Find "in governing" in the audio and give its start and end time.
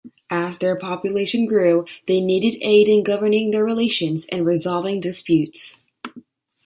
2.89-3.51